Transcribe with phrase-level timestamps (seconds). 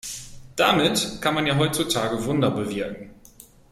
[0.55, 3.11] Damit kann man ja heutzutage Wunder bewirken.